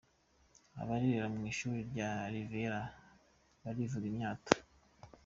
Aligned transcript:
Abarerera 0.81 1.27
mu 1.33 1.41
ishyuri 1.51 1.79
rya 1.91 2.09
Riviera 2.33 2.81
barivuga 3.61 4.05
imyato. 4.11 4.53